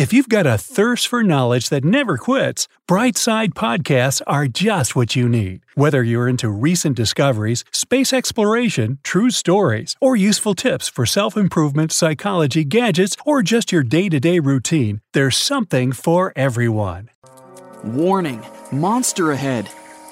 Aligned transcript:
If 0.00 0.14
you've 0.14 0.30
got 0.30 0.46
a 0.46 0.56
thirst 0.56 1.08
for 1.08 1.22
knowledge 1.22 1.68
that 1.68 1.84
never 1.84 2.16
quits, 2.16 2.68
Brightside 2.88 3.50
podcasts 3.50 4.22
are 4.26 4.46
just 4.46 4.96
what 4.96 5.14
you 5.14 5.28
need. 5.28 5.60
Whether 5.74 6.02
you're 6.02 6.26
into 6.26 6.48
recent 6.48 6.96
discoveries, 6.96 7.66
space 7.70 8.10
exploration, 8.14 8.98
true 9.02 9.28
stories, 9.28 9.96
or 10.00 10.16
useful 10.16 10.54
tips 10.54 10.88
for 10.88 11.04
self 11.04 11.36
improvement, 11.36 11.92
psychology, 11.92 12.64
gadgets, 12.64 13.14
or 13.26 13.42
just 13.42 13.72
your 13.72 13.82
day 13.82 14.08
to 14.08 14.18
day 14.18 14.38
routine, 14.38 15.02
there's 15.12 15.36
something 15.36 15.92
for 15.92 16.32
everyone. 16.34 17.10
Warning 17.84 18.42
Monster 18.72 19.32
ahead! 19.32 19.68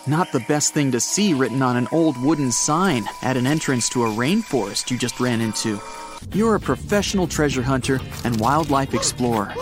Not 0.07 0.33
the 0.33 0.45
best 0.49 0.75
thing 0.75 0.93
to 0.93 1.01
see 1.01 1.33
written 1.33 1.63
on 1.63 1.79
an 1.79 1.89
old 1.93 2.23
wooden 2.23 2.53
sign 2.53 3.09
at 3.23 3.39
an 3.39 3.47
entrance 3.47 3.89
to 3.91 4.05
a 4.05 4.11
rainforest 4.11 4.91
you 4.91 4.99
just 4.99 5.19
ran 5.19 5.41
into. 5.41 5.81
You're 6.33 6.57
a 6.57 6.61
professional 6.61 7.27
treasure 7.27 7.63
hunter 7.63 8.01
and 8.25 8.39
wildlife 8.39 8.95
explorer. 8.95 9.55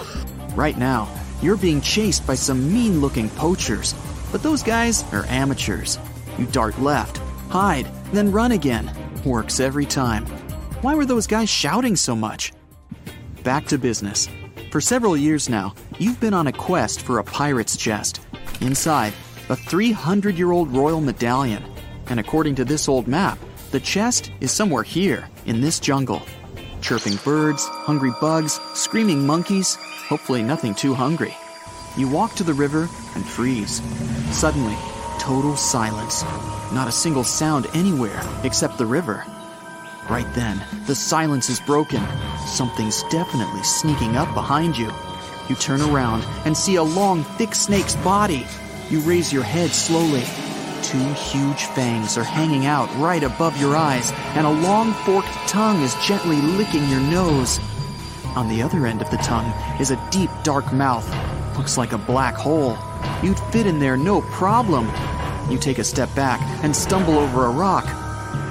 Right 0.55 0.77
now, 0.77 1.09
you're 1.43 1.57
being 1.57 1.81
chased 1.81 2.27
by 2.27 2.35
some 2.35 2.73
mean 2.73 3.01
looking 3.01 3.29
poachers, 3.31 3.95
but 4.33 4.43
those 4.43 4.63
guys 4.63 5.05
are 5.13 5.27
amateurs. 5.27 5.99
You 6.39 6.47
dart 6.47 6.79
left, 6.81 7.19
hide, 7.49 7.87
then 8.13 8.33
run 8.33 8.53
again. 8.53 8.91
Works 9.25 9.61
every 9.61 9.87
time. 9.87 10.27
Why 10.83 10.95
were 10.95 11.07
those 11.07 11.27
guys 11.27 11.49
shouting 11.49 11.97
so 11.97 12.17
much? 12.17 12.53
Back 13.43 13.67
to 13.67 13.79
business. 13.79 14.29
For 14.71 14.81
several 14.81 15.17
years 15.17 15.49
now, 15.49 15.75
you've 15.99 16.21
been 16.21 16.35
on 16.35 16.47
a 16.47 16.53
quest 16.53 17.03
for 17.03 17.19
a 17.19 17.25
pirate's 17.25 17.77
chest. 17.77 18.21
Inside, 18.61 19.13
a 19.49 19.57
300 19.57 20.37
year 20.37 20.53
old 20.53 20.75
royal 20.75 21.01
medallion. 21.01 21.63
And 22.09 22.21
according 22.21 22.55
to 22.57 22.65
this 22.65 22.89
old 22.89 23.07
map, 23.07 23.39
the 23.71 23.81
chest 23.81 24.31
is 24.41 24.53
somewhere 24.53 24.83
here, 24.83 25.29
in 25.45 25.61
this 25.61 25.81
jungle. 25.81 26.23
Chirping 26.87 27.17
birds, 27.25 27.67
hungry 27.67 28.13
bugs, 28.21 28.61
screaming 28.75 29.27
monkeys, 29.27 29.75
hopefully 30.09 30.45
nothing 30.45 30.73
too 30.73 30.95
hungry. 30.95 31.37
You 31.97 32.07
walk 32.07 32.37
to 32.37 32.45
the 32.45 32.55
river 32.55 32.89
and 33.17 33.27
freeze. 33.27 33.83
Suddenly, 34.31 34.77
total 35.19 35.57
silence. 35.57 36.23
Not 36.73 36.87
a 36.87 36.93
single 36.93 37.25
sound 37.25 37.67
anywhere 37.75 38.23
except 38.45 38.79
the 38.79 38.87
river. 38.87 39.25
Right 40.09 40.33
then, 40.37 40.65
the 40.87 40.95
silence 40.95 41.51
is 41.51 41.59
broken. 41.59 42.07
Something's 42.47 43.03
definitely 43.11 43.65
sneaking 43.65 44.17
up 44.17 44.33
behind 44.33 44.79
you. 44.79 44.93
You 45.49 45.57
turn 45.57 45.81
around 45.81 46.25
and 46.45 46.57
see 46.57 46.77
a 46.77 46.85
long, 46.85 47.25
thick 47.37 47.57
snake's 47.57 47.97
body. 47.97 48.47
You 48.91 49.01
raise 49.01 49.33
your 49.33 49.43
head 49.43 49.71
slowly. 49.71 50.23
Two 50.83 51.13
huge 51.15 51.65
fangs 51.65 52.17
are 52.17 52.25
hanging 52.25 52.67
out 52.67 52.95
right 52.97 53.23
above 53.23 53.61
your 53.61 53.77
eyes, 53.77 54.13
and 54.35 54.47
a 54.47 54.51
long 54.51 54.93
forked 54.93 55.29
tongue 55.49 55.83
is 55.83 55.95
gently 55.97 56.41
licking 56.41 56.89
your 56.89 57.01
nose. 57.01 57.59
On 58.37 58.49
the 58.49 58.63
other 58.63 58.87
end 58.87 59.03
of 59.03 59.11
the 59.11 59.17
tongue 59.19 59.53
is 59.81 59.91
a 59.91 60.09
deep, 60.11 60.31
dark 60.45 60.73
mouth. 60.73 61.07
Looks 61.57 61.79
like 61.79 61.93
a 61.93 61.99
black 61.99 62.35
hole. 62.35 62.77
You'd 63.23 63.39
fit 63.51 63.67
in 63.67 63.79
there 63.79 63.97
no 63.97 64.21
problem. 64.21 64.91
You 65.51 65.59
take 65.59 65.79
a 65.79 65.85
step 65.85 66.15
back 66.15 66.41
and 66.63 66.77
stumble 66.77 67.19
over 67.19 67.47
a 67.47 67.51
rock. 67.51 67.85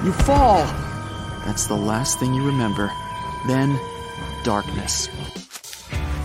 You 0.04 0.12
fall. 0.12 0.64
That's 1.44 1.68
the 1.68 1.76
last 1.76 2.18
thing 2.18 2.34
you 2.34 2.44
remember. 2.44 2.90
Then, 3.46 3.78
darkness. 4.42 5.08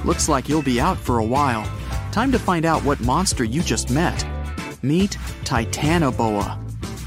Looks 0.03 0.27
like 0.27 0.49
you'll 0.49 0.63
be 0.63 0.81
out 0.81 0.97
for 0.97 1.19
a 1.19 1.23
while. 1.23 1.63
Time 2.11 2.31
to 2.31 2.39
find 2.39 2.65
out 2.65 2.83
what 2.83 2.99
monster 2.99 3.43
you 3.43 3.61
just 3.61 3.91
met. 3.91 4.25
Meet 4.83 5.11
Titanoboa, 5.43 6.57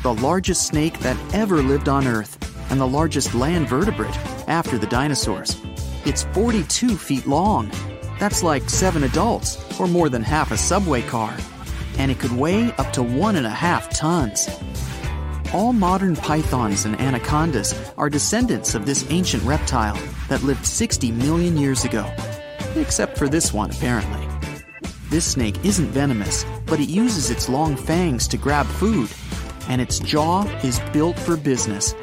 the 0.05 0.15
largest 0.15 0.69
snake 0.69 1.01
that 1.01 1.17
ever 1.35 1.61
lived 1.61 1.89
on 1.89 2.07
Earth, 2.07 2.39
and 2.71 2.81
the 2.81 2.87
largest 2.87 3.35
land 3.35 3.69
vertebrate 3.69 4.17
after 4.47 4.79
the 4.79 4.87
dinosaurs. 4.87 5.61
It's 6.05 6.23
42 6.35 6.97
feet 6.97 7.27
long. 7.27 7.73
That's 8.21 8.45
like 8.45 8.71
seven 8.71 9.03
adults, 9.03 9.59
or 9.81 9.89
more 9.89 10.09
than 10.09 10.23
half 10.23 10.53
a 10.53 10.57
subway 10.57 11.03
car. 11.03 11.37
And 11.99 12.13
it 12.13 12.21
could 12.21 12.31
weigh 12.31 12.71
up 12.75 12.93
to 12.93 13.03
one 13.03 13.35
and 13.35 13.47
a 13.47 13.51
half 13.51 13.91
tons. 13.91 14.49
All 15.53 15.73
modern 15.73 16.15
pythons 16.15 16.85
and 16.85 17.01
anacondas 17.01 17.75
are 17.99 18.09
descendants 18.09 18.77
of 18.77 18.87
this 18.87 19.05
ancient 19.11 19.43
reptile 19.43 19.99
that 20.29 20.45
lived 20.45 20.65
60 20.65 21.11
million 21.11 21.57
years 21.57 21.85
ago. 21.85 22.09
Except 22.77 23.19
for 23.19 23.29
this 23.29 23.53
one, 23.53 23.73
apparently. 23.73 24.24
This 25.15 25.31
snake 25.31 25.65
isn't 25.65 25.91
venomous, 25.91 26.45
but 26.67 26.81
it 26.81 26.89
uses 26.89 27.31
its 27.31 27.49
long 27.49 27.77
fangs 27.77 28.27
to 28.27 28.37
grab 28.37 28.67
food. 28.67 29.09
And 29.69 29.81
its 29.81 30.01
jaw 30.01 30.43
is 30.65 30.81
built 30.93 31.17
for 31.17 31.37
business. 31.37 31.95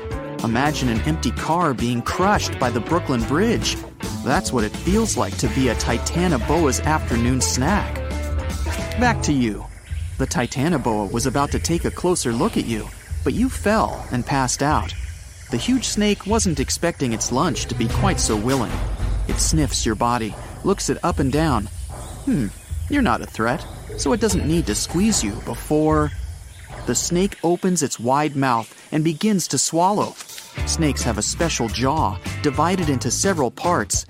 Imagine 0.46 0.88
an 0.88 1.02
empty 1.02 1.32
car 1.32 1.74
being 1.74 2.02
crushed 2.04 2.58
by 2.58 2.70
the 2.70 2.80
Brooklyn 2.80 3.22
Bridge. 3.24 3.76
That's 4.24 4.54
what 4.54 4.64
it 4.64 4.70
feels 4.70 5.18
like 5.18 5.36
to 5.40 5.50
be 5.50 5.68
a 5.68 5.76
Titanoboa's 5.76 6.80
afternoon 6.80 7.42
snack. 7.42 7.96
Back 8.98 9.22
to 9.24 9.34
you. 9.34 9.66
The 10.18 10.26
Titanoboa 10.26 11.12
was 11.12 11.26
about 11.26 11.52
to 11.52 11.60
take 11.60 11.84
a 11.84 11.92
closer 11.92 12.32
look 12.32 12.56
at 12.56 12.66
you, 12.66 12.88
but 13.26 13.34
you 13.34 13.50
fell 13.50 14.08
and 14.14 14.26
passed 14.26 14.64
out. 14.64 14.96
The 15.50 15.58
huge 15.58 15.84
snake 15.84 16.26
wasn't 16.26 16.62
expecting 16.62 17.12
its 17.12 17.30
lunch 17.30 17.66
to 17.66 17.76
be 17.76 17.90
quite 17.90 18.22
so 18.22 18.38
willing. 18.38 18.72
It 19.28 19.36
sniffs 19.36 19.86
your 19.86 19.96
body, 19.96 20.34
looks 20.64 20.90
it 20.90 21.04
up 21.04 21.20
and 21.20 21.30
down. 21.30 21.66
Hmm, 22.24 22.48
you're 22.94 23.02
not 23.02 23.22
a 23.22 23.26
threat, 23.26 23.66
so 23.98 24.14
it 24.14 24.20
doesn't 24.20 24.48
need 24.48 24.66
to 24.68 24.76
squeeze 24.76 25.24
you 25.24 25.34
before. 25.46 26.12
The 26.86 26.96
snake 26.96 27.38
opens 27.44 27.84
its 27.84 28.00
wide 28.00 28.36
mouth 28.36 28.70
and 28.92 29.04
begins 29.04 29.48
to 29.50 29.58
swallow. 29.58 30.14
Snakes 30.66 31.04
have 31.04 31.18
a 31.18 31.22
special 31.22 31.68
jaw, 31.70 32.18
divided 32.44 32.90
into 32.90 33.12
several 33.12 33.52
parts. 33.52 34.06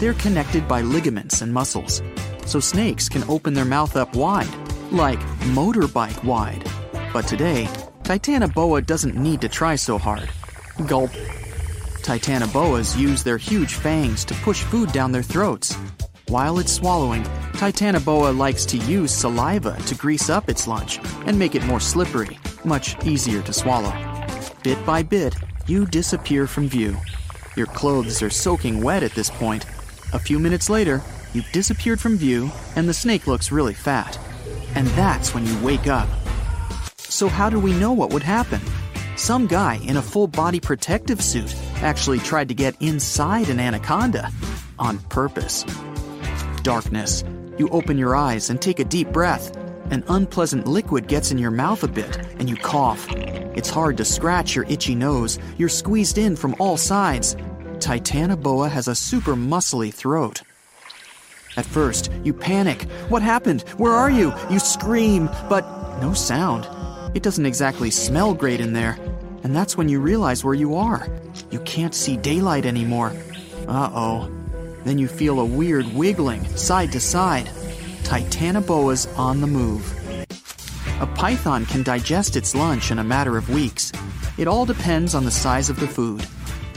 They're 0.00 0.14
connected 0.14 0.66
by 0.66 0.80
ligaments 0.80 1.42
and 1.42 1.52
muscles, 1.52 2.02
so 2.46 2.60
snakes 2.60 3.08
can 3.08 3.22
open 3.24 3.54
their 3.54 3.64
mouth 3.64 3.96
up 3.96 4.14
wide, 4.16 4.52
like 4.90 5.20
motorbike 5.54 6.24
wide. 6.24 6.64
But 7.12 7.26
today, 7.26 7.68
Titanoboa 8.02 8.84
doesn't 8.84 9.16
need 9.16 9.40
to 9.42 9.48
try 9.48 9.76
so 9.76 9.98
hard. 9.98 10.28
Gulp. 10.86 11.10
Titanoboas 12.02 12.98
use 12.98 13.22
their 13.22 13.38
huge 13.38 13.74
fangs 13.74 14.24
to 14.26 14.34
push 14.34 14.62
food 14.62 14.92
down 14.92 15.12
their 15.12 15.22
throats. 15.22 15.74
While 16.28 16.58
it's 16.58 16.72
swallowing, 16.72 17.24
Titanoboa 17.54 18.36
likes 18.36 18.66
to 18.66 18.78
use 18.78 19.14
saliva 19.14 19.76
to 19.86 19.94
grease 19.94 20.28
up 20.28 20.48
its 20.48 20.66
lunch 20.66 20.98
and 21.24 21.38
make 21.38 21.54
it 21.54 21.64
more 21.66 21.78
slippery, 21.78 22.36
much 22.64 23.02
easier 23.06 23.42
to 23.42 23.52
swallow. 23.52 23.92
Bit 24.64 24.84
by 24.84 25.04
bit, 25.04 25.36
you 25.68 25.86
disappear 25.86 26.48
from 26.48 26.68
view. 26.68 26.96
Your 27.56 27.66
clothes 27.66 28.22
are 28.22 28.30
soaking 28.30 28.82
wet 28.82 29.04
at 29.04 29.12
this 29.12 29.30
point. 29.30 29.66
A 30.12 30.18
few 30.18 30.40
minutes 30.40 30.68
later, 30.68 31.00
you've 31.32 31.50
disappeared 31.52 32.00
from 32.00 32.16
view, 32.16 32.50
and 32.74 32.88
the 32.88 32.92
snake 32.92 33.28
looks 33.28 33.52
really 33.52 33.74
fat. 33.74 34.18
And 34.74 34.88
that's 34.88 35.32
when 35.32 35.46
you 35.46 35.56
wake 35.62 35.86
up. 35.86 36.08
So, 36.98 37.28
how 37.28 37.48
do 37.50 37.60
we 37.60 37.72
know 37.72 37.92
what 37.92 38.12
would 38.12 38.24
happen? 38.24 38.60
Some 39.14 39.46
guy 39.46 39.76
in 39.76 39.96
a 39.96 40.02
full 40.02 40.26
body 40.26 40.58
protective 40.58 41.22
suit 41.22 41.54
actually 41.76 42.18
tried 42.18 42.48
to 42.48 42.54
get 42.54 42.74
inside 42.82 43.48
an 43.48 43.60
anaconda 43.60 44.32
on 44.76 44.98
purpose. 44.98 45.64
Darkness. 46.62 47.22
You 47.56 47.68
open 47.68 47.98
your 47.98 48.16
eyes 48.16 48.50
and 48.50 48.60
take 48.60 48.80
a 48.80 48.84
deep 48.84 49.12
breath. 49.12 49.56
An 49.90 50.02
unpleasant 50.08 50.66
liquid 50.66 51.06
gets 51.06 51.30
in 51.30 51.38
your 51.38 51.50
mouth 51.50 51.84
a 51.84 51.88
bit, 51.88 52.16
and 52.38 52.48
you 52.48 52.56
cough. 52.56 53.06
It's 53.54 53.70
hard 53.70 53.96
to 53.98 54.04
scratch 54.04 54.56
your 54.56 54.64
itchy 54.68 54.94
nose. 54.94 55.38
You're 55.56 55.68
squeezed 55.68 56.18
in 56.18 56.34
from 56.36 56.56
all 56.58 56.76
sides. 56.76 57.36
Titanoboa 57.78 58.70
has 58.70 58.88
a 58.88 58.94
super 58.94 59.34
muscly 59.34 59.92
throat. 59.94 60.42
At 61.56 61.66
first, 61.66 62.10
you 62.24 62.32
panic. 62.32 62.82
What 63.08 63.22
happened? 63.22 63.62
Where 63.76 63.92
are 63.92 64.10
you? 64.10 64.32
You 64.50 64.58
scream, 64.58 65.30
but 65.48 65.64
no 66.00 66.12
sound. 66.12 66.66
It 67.14 67.22
doesn't 67.22 67.46
exactly 67.46 67.90
smell 67.90 68.34
great 68.34 68.60
in 68.60 68.72
there. 68.72 68.98
And 69.44 69.54
that's 69.54 69.76
when 69.76 69.88
you 69.88 70.00
realize 70.00 70.42
where 70.42 70.54
you 70.54 70.74
are. 70.74 71.06
You 71.52 71.60
can't 71.60 71.94
see 71.94 72.16
daylight 72.16 72.66
anymore. 72.66 73.12
Uh 73.68 73.90
oh. 73.94 74.43
Then 74.84 74.98
you 74.98 75.08
feel 75.08 75.40
a 75.40 75.44
weird 75.44 75.86
wiggling 75.94 76.44
side 76.56 76.92
to 76.92 77.00
side. 77.00 77.46
Titanoboa's 78.04 79.06
on 79.16 79.40
the 79.40 79.46
move. 79.46 79.92
A 81.00 81.06
python 81.06 81.66
can 81.66 81.82
digest 81.82 82.36
its 82.36 82.54
lunch 82.54 82.90
in 82.90 82.98
a 82.98 83.04
matter 83.04 83.36
of 83.36 83.50
weeks. 83.50 83.92
It 84.38 84.46
all 84.46 84.64
depends 84.64 85.14
on 85.14 85.24
the 85.24 85.30
size 85.30 85.70
of 85.70 85.80
the 85.80 85.88
food. 85.88 86.26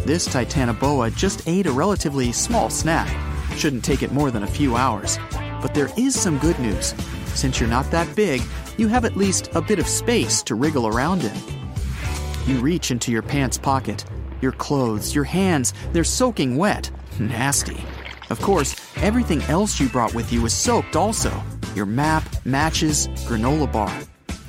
This 0.06 0.27
Titanoboa 0.27 1.15
just 1.15 1.48
ate 1.48 1.68
a 1.68 1.71
relatively 1.71 2.31
small 2.31 2.69
snack. 2.69 3.13
Shouldn't 3.57 3.83
take 3.83 4.04
it 4.04 4.13
more 4.13 4.31
than 4.31 4.44
a 4.44 4.48
few 4.48 4.75
hours. 4.75 5.19
But 5.62 5.74
there 5.74 5.89
is 5.98 6.19
some 6.19 6.38
good 6.38 6.57
news. 6.59 6.94
Since 7.33 7.59
you're 7.59 7.69
not 7.69 7.92
that 7.92 8.15
big, 8.15 8.42
you 8.77 8.88
have 8.88 9.06
at 9.06 9.18
least 9.18 9.50
a 9.54 9.62
bit 9.62 9.80
of 9.80 9.88
space 9.88 10.42
to 10.44 10.56
wriggle 10.56 10.88
around 10.88 11.24
in. 11.24 11.36
You 12.45 12.59
reach 12.59 12.92
into 12.92 13.12
your 13.12 13.21
pants 13.21 13.57
pocket. 13.57 14.06
Your 14.42 14.51
clothes, 14.54 15.13
your 15.13 15.25
hands, 15.25 15.74
they're 15.92 16.04
soaking 16.04 16.56
wet. 16.56 16.89
Nasty. 17.19 17.83
Of 18.29 18.41
course, 18.41 18.75
everything 18.97 19.41
else 19.44 19.79
you 19.79 19.89
brought 19.89 20.13
with 20.13 20.33
you 20.33 20.45
is 20.45 20.53
soaked 20.53 20.95
also 20.95 21.31
your 21.75 21.85
map, 21.85 22.24
matches, 22.44 23.07
granola 23.27 23.71
bar. 23.71 23.95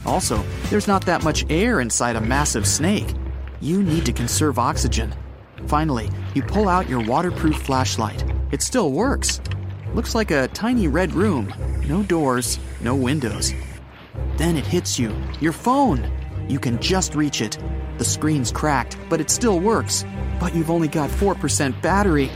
Also, 0.07 0.43
there's 0.71 0.89
not 0.89 1.05
that 1.05 1.23
much 1.23 1.45
air 1.51 1.81
inside 1.81 2.17
a 2.17 2.21
massive 2.21 2.67
snake. 2.67 3.15
You 3.61 3.83
need 3.83 4.07
to 4.07 4.13
conserve 4.13 4.59
oxygen. 4.59 5.15
Finally, 5.67 6.09
you 6.35 6.43
pull 6.43 6.69
out 6.69 6.89
your 6.89 7.05
waterproof 7.05 7.57
flashlight. 7.57 8.25
It 8.51 8.63
still 8.63 8.93
works. 8.93 9.41
Looks 9.93 10.15
like 10.15 10.31
a 10.31 10.49
tiny 10.49 10.89
red 10.89 11.13
room. 11.13 11.53
No 11.87 12.03
doors, 12.03 12.59
no 12.81 12.95
windows. 12.95 13.53
Then 14.39 14.57
it 14.57 14.65
hits 14.65 14.99
you 14.99 15.15
your 15.41 15.53
phone. 15.53 16.11
You 16.49 16.59
can 16.59 16.81
just 16.81 17.15
reach 17.15 17.43
it. 17.43 17.59
The 17.99 18.05
screen's 18.05 18.51
cracked, 18.51 18.97
but 19.11 19.21
it 19.21 19.29
still 19.29 19.61
works. 19.61 20.05
But 20.41 20.55
you've 20.55 20.71
only 20.71 20.89
got 20.89 21.11
4% 21.11 21.83
battery, 21.83 22.31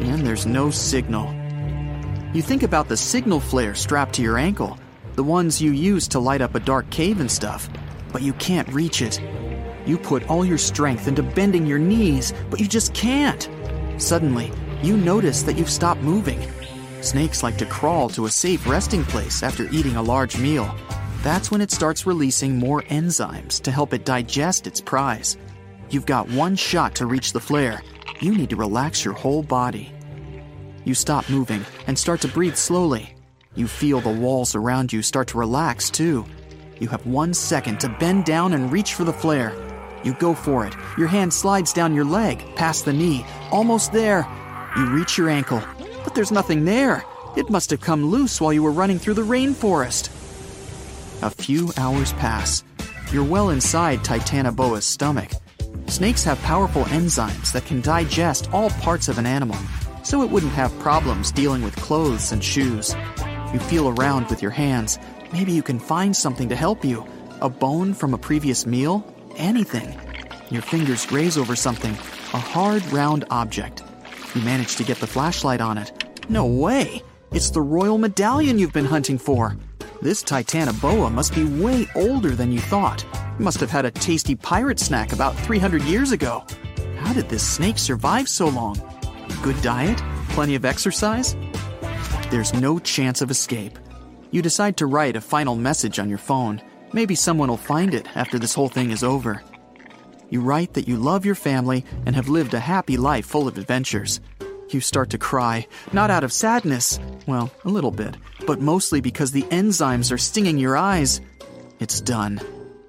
and 0.00 0.26
there's 0.26 0.46
no 0.46 0.70
signal. 0.70 1.32
You 2.34 2.42
think 2.42 2.62
about 2.62 2.88
the 2.88 2.96
signal 2.96 3.40
flare 3.40 3.74
strapped 3.74 4.14
to 4.14 4.22
your 4.22 4.38
ankle, 4.38 4.78
the 5.14 5.24
ones 5.24 5.60
you 5.60 5.72
use 5.72 6.06
to 6.08 6.18
light 6.18 6.42
up 6.42 6.54
a 6.54 6.60
dark 6.60 6.88
cave 6.90 7.20
and 7.20 7.30
stuff, 7.30 7.68
but 8.12 8.22
you 8.22 8.32
can't 8.34 8.68
reach 8.68 9.00
it. 9.02 9.20
You 9.86 9.96
put 9.96 10.28
all 10.28 10.44
your 10.44 10.58
strength 10.58 11.08
into 11.08 11.22
bending 11.22 11.66
your 11.66 11.78
knees, 11.78 12.34
but 12.50 12.60
you 12.60 12.66
just 12.68 12.92
can't. 12.92 13.48
Suddenly, 13.98 14.52
you 14.82 14.96
notice 14.96 15.42
that 15.44 15.56
you've 15.56 15.70
stopped 15.70 16.02
moving. 16.02 16.40
Snakes 17.00 17.42
like 17.42 17.56
to 17.58 17.66
crawl 17.66 18.08
to 18.10 18.26
a 18.26 18.30
safe 18.30 18.66
resting 18.66 19.04
place 19.04 19.42
after 19.42 19.70
eating 19.70 19.96
a 19.96 20.02
large 20.02 20.36
meal. 20.38 20.74
That's 21.22 21.50
when 21.50 21.60
it 21.60 21.70
starts 21.70 22.06
releasing 22.06 22.58
more 22.58 22.82
enzymes 22.82 23.60
to 23.62 23.70
help 23.70 23.94
it 23.94 24.04
digest 24.04 24.66
its 24.66 24.80
prize. 24.80 25.36
You've 25.88 26.06
got 26.06 26.28
one 26.30 26.56
shot 26.56 26.94
to 26.96 27.06
reach 27.06 27.32
the 27.32 27.40
flare. 27.40 27.80
You 28.20 28.34
need 28.34 28.50
to 28.50 28.56
relax 28.56 29.04
your 29.04 29.14
whole 29.14 29.42
body. 29.42 29.92
You 30.84 30.94
stop 30.94 31.28
moving 31.28 31.64
and 31.86 31.98
start 31.98 32.20
to 32.22 32.28
breathe 32.28 32.56
slowly. 32.56 33.14
You 33.54 33.66
feel 33.66 34.00
the 34.00 34.10
walls 34.10 34.54
around 34.54 34.92
you 34.92 35.02
start 35.02 35.28
to 35.28 35.38
relax 35.38 35.90
too. 35.90 36.24
You 36.78 36.88
have 36.88 37.06
one 37.06 37.34
second 37.34 37.80
to 37.80 37.88
bend 37.88 38.24
down 38.24 38.52
and 38.52 38.70
reach 38.70 38.94
for 38.94 39.04
the 39.04 39.12
flare. 39.12 39.54
You 40.04 40.14
go 40.14 40.34
for 40.34 40.66
it. 40.66 40.74
Your 40.96 41.08
hand 41.08 41.32
slides 41.32 41.72
down 41.72 41.94
your 41.94 42.04
leg, 42.04 42.44
past 42.54 42.84
the 42.84 42.92
knee, 42.92 43.24
almost 43.50 43.92
there. 43.92 44.26
You 44.76 44.86
reach 44.90 45.18
your 45.18 45.28
ankle, 45.28 45.62
but 46.04 46.14
there's 46.14 46.30
nothing 46.30 46.64
there. 46.64 47.02
It 47.36 47.50
must 47.50 47.70
have 47.70 47.80
come 47.80 48.06
loose 48.06 48.40
while 48.40 48.52
you 48.52 48.62
were 48.62 48.72
running 48.72 48.98
through 48.98 49.14
the 49.14 49.22
rainforest. 49.22 50.08
A 51.22 51.30
few 51.30 51.72
hours 51.76 52.12
pass. 52.14 52.62
You're 53.10 53.24
well 53.24 53.50
inside 53.50 54.00
Titanoboa's 54.00 54.84
stomach. 54.84 55.32
Snakes 55.88 56.24
have 56.24 56.40
powerful 56.42 56.84
enzymes 56.84 57.52
that 57.52 57.64
can 57.64 57.80
digest 57.80 58.50
all 58.52 58.70
parts 58.70 59.08
of 59.08 59.18
an 59.18 59.26
animal, 59.26 59.58
so 60.02 60.22
it 60.22 60.30
wouldn't 60.30 60.52
have 60.52 60.76
problems 60.80 61.30
dealing 61.30 61.62
with 61.62 61.76
clothes 61.76 62.32
and 62.32 62.42
shoes. 62.42 62.94
You 63.52 63.60
feel 63.60 63.88
around 63.88 64.28
with 64.28 64.42
your 64.42 64.50
hands. 64.50 64.98
Maybe 65.32 65.52
you 65.52 65.62
can 65.62 65.78
find 65.78 66.14
something 66.14 66.48
to 66.48 66.56
help 66.56 66.84
you. 66.84 67.06
A 67.40 67.48
bone 67.48 67.94
from 67.94 68.14
a 68.14 68.18
previous 68.18 68.66
meal? 68.66 69.06
Anything. 69.36 69.98
Your 70.50 70.62
fingers 70.62 71.06
graze 71.06 71.38
over 71.38 71.54
something, 71.54 71.92
a 71.92 72.38
hard, 72.38 72.84
round 72.92 73.24
object. 73.30 73.82
You 74.34 74.42
manage 74.42 74.76
to 74.76 74.84
get 74.84 74.98
the 74.98 75.06
flashlight 75.06 75.60
on 75.60 75.78
it. 75.78 76.04
No 76.28 76.46
way! 76.46 77.02
It's 77.32 77.50
the 77.50 77.62
royal 77.62 77.98
medallion 77.98 78.58
you've 78.58 78.72
been 78.72 78.84
hunting 78.84 79.18
for. 79.18 79.56
This 80.02 80.22
Titanoboa 80.22 81.10
must 81.10 81.34
be 81.34 81.44
way 81.44 81.86
older 81.94 82.30
than 82.30 82.52
you 82.52 82.60
thought. 82.60 83.04
It 83.14 83.40
must 83.40 83.60
have 83.60 83.70
had 83.70 83.86
a 83.86 83.90
tasty 83.90 84.34
pirate 84.34 84.78
snack 84.78 85.12
about 85.12 85.34
300 85.40 85.82
years 85.84 86.12
ago. 86.12 86.44
How 86.98 87.14
did 87.14 87.28
this 87.30 87.46
snake 87.46 87.78
survive 87.78 88.28
so 88.28 88.48
long? 88.48 88.76
Good 89.42 89.60
diet? 89.62 90.02
Plenty 90.30 90.54
of 90.54 90.66
exercise? 90.66 91.34
There's 92.30 92.52
no 92.52 92.78
chance 92.78 93.22
of 93.22 93.30
escape. 93.30 93.78
You 94.30 94.42
decide 94.42 94.76
to 94.78 94.86
write 94.86 95.16
a 95.16 95.20
final 95.20 95.56
message 95.56 95.98
on 95.98 96.10
your 96.10 96.18
phone. 96.18 96.60
Maybe 96.92 97.14
someone 97.14 97.48
will 97.48 97.56
find 97.56 97.94
it 97.94 98.06
after 98.16 98.38
this 98.38 98.54
whole 98.54 98.68
thing 98.68 98.90
is 98.90 99.02
over. 99.02 99.42
You 100.28 100.42
write 100.42 100.74
that 100.74 100.88
you 100.88 100.96
love 100.98 101.24
your 101.24 101.34
family 101.34 101.84
and 102.04 102.14
have 102.16 102.28
lived 102.28 102.52
a 102.52 102.60
happy 102.60 102.98
life 102.98 103.24
full 103.24 103.48
of 103.48 103.56
adventures. 103.56 104.20
You 104.70 104.80
start 104.80 105.10
to 105.10 105.18
cry, 105.18 105.66
not 105.92 106.10
out 106.10 106.24
of 106.24 106.32
sadness, 106.32 106.98
well, 107.26 107.52
a 107.64 107.68
little 107.68 107.92
bit, 107.92 108.16
but 108.46 108.60
mostly 108.60 109.00
because 109.00 109.30
the 109.30 109.44
enzymes 109.44 110.10
are 110.10 110.18
stinging 110.18 110.58
your 110.58 110.76
eyes. 110.76 111.20
It's 111.78 112.00
done. 112.00 112.40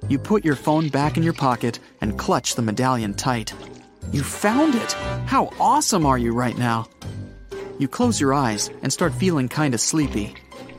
You 0.10 0.18
put 0.18 0.44
your 0.44 0.56
phone 0.56 0.90
back 0.90 1.18
in 1.18 1.24
your 1.24 1.34
pocket 1.34 1.80
and 2.02 2.18
clutch 2.18 2.56
the 2.56 2.64
medallion 2.64 3.14
tight. 3.14 3.54
You 4.12 4.24
found 4.24 4.74
it! 4.74 4.94
How 5.28 5.52
awesome 5.60 6.06
are 6.06 6.18
you 6.18 6.34
right 6.34 6.58
now? 6.58 6.88
You 7.78 7.88
close 7.88 8.20
your 8.20 8.34
eyes 8.34 8.72
and 8.82 8.92
start 8.92 9.14
feeling 9.14 9.48
kinda 9.48 9.78
sleepy. 9.78 10.34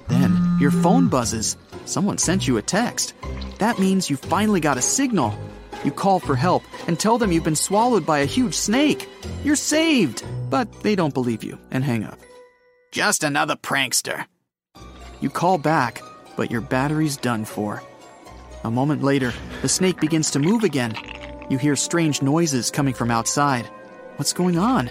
Then 0.08 0.56
your 0.60 0.72
phone 0.72 1.08
buzzes. 1.08 1.56
Someone 1.84 2.18
sent 2.18 2.48
you 2.48 2.56
a 2.56 2.62
text. 2.62 3.14
That 3.58 3.78
means 3.78 4.10
you 4.10 4.16
finally 4.16 4.60
got 4.60 4.78
a 4.78 4.82
signal. 4.82 5.38
You 5.84 5.92
call 5.92 6.18
for 6.18 6.34
help 6.34 6.64
and 6.88 6.98
tell 6.98 7.18
them 7.18 7.30
you've 7.30 7.44
been 7.44 7.54
swallowed 7.54 8.04
by 8.04 8.18
a 8.18 8.26
huge 8.26 8.54
snake. 8.54 9.08
You're 9.44 9.54
saved! 9.56 10.24
But 10.48 10.82
they 10.82 10.94
don't 10.94 11.14
believe 11.14 11.44
you 11.44 11.58
and 11.70 11.84
hang 11.84 12.04
up. 12.04 12.18
Just 12.92 13.22
another 13.22 13.56
prankster. 13.56 14.26
You 15.20 15.30
call 15.30 15.58
back, 15.58 16.00
but 16.36 16.50
your 16.50 16.60
battery's 16.60 17.16
done 17.16 17.44
for. 17.44 17.82
A 18.64 18.70
moment 18.70 19.02
later, 19.02 19.32
the 19.62 19.68
snake 19.68 20.00
begins 20.00 20.30
to 20.32 20.38
move 20.38 20.64
again. 20.64 20.96
You 21.50 21.58
hear 21.58 21.76
strange 21.76 22.22
noises 22.22 22.70
coming 22.70 22.94
from 22.94 23.10
outside. 23.10 23.66
What's 24.16 24.32
going 24.32 24.58
on? 24.58 24.90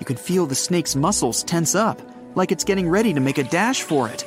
You 0.00 0.06
can 0.06 0.16
feel 0.16 0.46
the 0.46 0.54
snake's 0.54 0.96
muscles 0.96 1.42
tense 1.42 1.74
up, 1.74 2.00
like 2.34 2.52
it's 2.52 2.64
getting 2.64 2.88
ready 2.88 3.14
to 3.14 3.20
make 3.20 3.38
a 3.38 3.44
dash 3.44 3.82
for 3.82 4.08
it. 4.08 4.24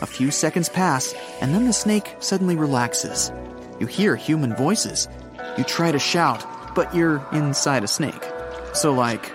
A 0.00 0.06
few 0.06 0.30
seconds 0.30 0.68
pass, 0.68 1.14
and 1.40 1.54
then 1.54 1.66
the 1.66 1.72
snake 1.72 2.16
suddenly 2.18 2.56
relaxes. 2.56 3.30
You 3.78 3.86
hear 3.86 4.16
human 4.16 4.54
voices. 4.56 5.08
You 5.56 5.64
try 5.64 5.92
to 5.92 5.98
shout, 5.98 6.44
but 6.74 6.94
you're 6.94 7.24
inside 7.32 7.84
a 7.84 7.88
snake. 7.88 8.24
So, 8.74 8.92
like, 8.92 9.30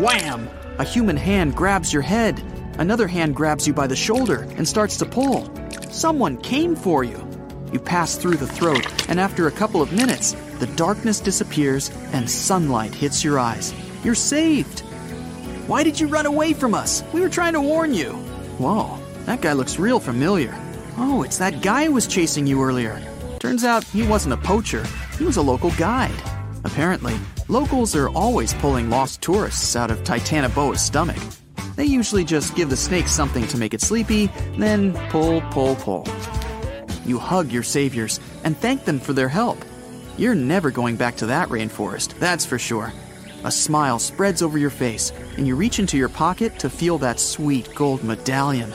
wham! 0.00 0.48
A 0.78 0.84
human 0.84 1.16
hand 1.16 1.56
grabs 1.56 1.92
your 1.92 2.02
head. 2.02 2.42
Another 2.78 3.08
hand 3.08 3.34
grabs 3.34 3.66
you 3.66 3.72
by 3.72 3.86
the 3.86 3.96
shoulder 3.96 4.46
and 4.56 4.68
starts 4.68 4.96
to 4.98 5.06
pull. 5.06 5.50
Someone 5.90 6.36
came 6.38 6.76
for 6.76 7.02
you. 7.04 7.26
You 7.72 7.80
pass 7.80 8.16
through 8.16 8.36
the 8.36 8.46
throat, 8.46 8.86
and 9.08 9.18
after 9.18 9.46
a 9.46 9.52
couple 9.52 9.82
of 9.82 9.92
minutes, 9.92 10.32
the 10.58 10.68
darkness 10.76 11.20
disappears 11.20 11.90
and 12.12 12.30
sunlight 12.30 12.94
hits 12.94 13.24
your 13.24 13.38
eyes. 13.38 13.74
You're 14.04 14.14
saved. 14.14 14.80
Why 15.66 15.82
did 15.82 16.00
you 16.00 16.06
run 16.06 16.26
away 16.26 16.52
from 16.52 16.74
us? 16.74 17.02
We 17.12 17.20
were 17.20 17.28
trying 17.28 17.52
to 17.54 17.60
warn 17.60 17.92
you. 17.92 18.12
Whoa, 18.58 18.98
that 19.26 19.42
guy 19.42 19.52
looks 19.52 19.78
real 19.78 20.00
familiar. 20.00 20.54
Oh, 20.96 21.22
it's 21.22 21.38
that 21.38 21.60
guy 21.60 21.84
who 21.86 21.92
was 21.92 22.06
chasing 22.06 22.46
you 22.46 22.62
earlier. 22.62 23.02
Turns 23.38 23.64
out 23.64 23.84
he 23.84 24.02
wasn't 24.02 24.34
a 24.34 24.38
poacher, 24.38 24.84
he 25.18 25.24
was 25.24 25.36
a 25.36 25.42
local 25.42 25.70
guide. 25.72 26.37
Apparently, 26.64 27.14
locals 27.48 27.94
are 27.94 28.08
always 28.10 28.54
pulling 28.54 28.90
lost 28.90 29.22
tourists 29.22 29.76
out 29.76 29.90
of 29.90 30.02
Titanoboa's 30.04 30.80
stomach. 30.80 31.18
They 31.76 31.84
usually 31.84 32.24
just 32.24 32.56
give 32.56 32.70
the 32.70 32.76
snake 32.76 33.08
something 33.08 33.46
to 33.48 33.58
make 33.58 33.74
it 33.74 33.80
sleepy, 33.80 34.26
then 34.56 34.94
pull, 35.10 35.40
pull, 35.52 35.76
pull. 35.76 36.06
You 37.04 37.18
hug 37.18 37.52
your 37.52 37.62
saviors 37.62 38.20
and 38.44 38.56
thank 38.56 38.84
them 38.84 38.98
for 38.98 39.12
their 39.12 39.28
help. 39.28 39.64
You're 40.16 40.34
never 40.34 40.70
going 40.70 40.96
back 40.96 41.16
to 41.18 41.26
that 41.26 41.48
rainforest, 41.48 42.18
that's 42.18 42.44
for 42.44 42.58
sure. 42.58 42.92
A 43.44 43.52
smile 43.52 44.00
spreads 44.00 44.42
over 44.42 44.58
your 44.58 44.70
face, 44.70 45.12
and 45.36 45.46
you 45.46 45.54
reach 45.54 45.78
into 45.78 45.96
your 45.96 46.08
pocket 46.08 46.58
to 46.58 46.68
feel 46.68 46.98
that 46.98 47.20
sweet 47.20 47.72
gold 47.74 48.02
medallion. 48.02 48.74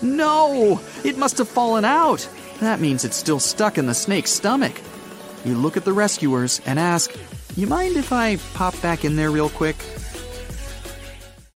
No! 0.00 0.80
It 1.04 1.18
must 1.18 1.36
have 1.38 1.48
fallen 1.48 1.84
out! 1.84 2.26
That 2.60 2.80
means 2.80 3.04
it's 3.04 3.16
still 3.16 3.38
stuck 3.38 3.76
in 3.76 3.86
the 3.86 3.94
snake's 3.94 4.30
stomach. 4.30 4.80
You 5.44 5.54
look 5.56 5.76
at 5.76 5.84
the 5.84 5.92
rescuers 5.92 6.60
and 6.66 6.78
ask, 6.78 7.14
You 7.56 7.66
mind 7.66 7.96
if 7.96 8.12
I 8.12 8.36
pop 8.54 8.80
back 8.82 9.04
in 9.04 9.16
there 9.16 9.30
real 9.30 9.48
quick? 9.48 9.76